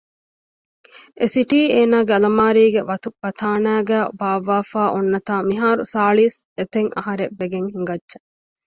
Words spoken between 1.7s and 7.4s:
އޭނާގެ އަލަމާރީގެ ވަތުބަތާނައިގައި ބާއްވާފައި އޮންނަތާ މިހާރު ސާޅިސް އެތައް އަހަރެއް